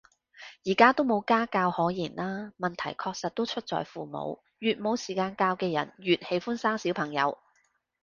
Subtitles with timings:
[0.65, 7.37] 而家都冇家教可言啦，問題確實都是出在父母，越沒有時間教的人越喜歡生小朋友